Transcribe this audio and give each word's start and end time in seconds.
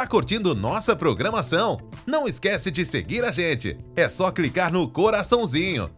Está 0.00 0.08
curtindo 0.08 0.54
nossa 0.54 0.96
programação? 0.96 1.78
Não 2.06 2.26
esquece 2.26 2.70
de 2.70 2.86
seguir 2.86 3.22
a 3.22 3.30
gente. 3.30 3.76
É 3.94 4.08
só 4.08 4.30
clicar 4.30 4.72
no 4.72 4.88
coraçãozinho. 4.88 5.90